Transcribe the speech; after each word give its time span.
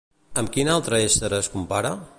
Amb 0.41 0.51
quin 0.55 0.71
altre 0.77 1.03
ésser 1.11 1.33
es 1.43 1.51
compara? 1.59 1.97